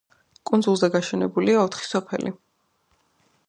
კუნძულზე 0.49 0.89
გაშენებულია 0.95 1.61
ოთხი 1.67 1.87
სოფელი. 1.91 2.33